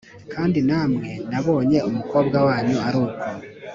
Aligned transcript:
kandi 0.33 0.59
namwe 0.67 1.09
nabonye 1.31 1.77
umukobwa 1.89 2.37
wanyu 2.47 2.77
ari 2.87 2.97
uko 3.03 3.25